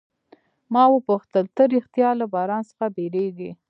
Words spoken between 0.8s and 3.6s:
وپوښتل، ته ریښتیا له باران څخه بیریږې؟